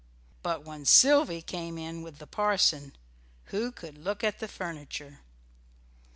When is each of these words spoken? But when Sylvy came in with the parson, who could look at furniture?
But 0.41 0.65
when 0.65 0.85
Sylvy 0.85 1.43
came 1.43 1.77
in 1.77 2.01
with 2.01 2.17
the 2.17 2.25
parson, 2.25 2.95
who 3.53 3.71
could 3.71 3.99
look 3.99 4.23
at 4.23 4.39
furniture? 4.49 5.19